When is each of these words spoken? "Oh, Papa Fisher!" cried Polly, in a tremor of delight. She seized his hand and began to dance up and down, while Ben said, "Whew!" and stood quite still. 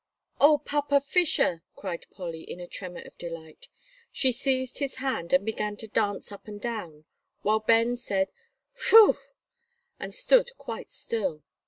"Oh, 0.39 0.57
Papa 0.57 0.99
Fisher!" 0.99 1.61
cried 1.75 2.07
Polly, 2.09 2.41
in 2.41 2.59
a 2.59 2.65
tremor 2.65 3.01
of 3.01 3.19
delight. 3.19 3.67
She 4.11 4.31
seized 4.31 4.79
his 4.79 4.95
hand 4.95 5.31
and 5.31 5.45
began 5.45 5.77
to 5.77 5.87
dance 5.87 6.31
up 6.31 6.47
and 6.47 6.59
down, 6.59 7.05
while 7.43 7.59
Ben 7.59 7.95
said, 7.97 8.31
"Whew!" 8.89 9.17
and 9.99 10.11
stood 10.11 10.57
quite 10.57 10.89
still. 10.89 11.43